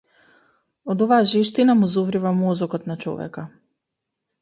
[0.93, 3.49] Од оваа жештина му зоврива мозокот на човека.